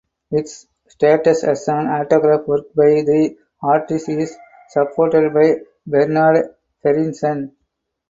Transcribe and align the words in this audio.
Its 0.31 0.65
status 0.87 1.43
as 1.43 1.67
an 1.67 1.85
autograph 1.85 2.47
work 2.47 2.73
by 2.73 3.03
the 3.03 3.37
artist 3.61 4.09
is 4.09 4.35
supported 4.67 5.31
by 5.31 5.57
Bernard 5.85 6.55
Berenson. 6.83 7.55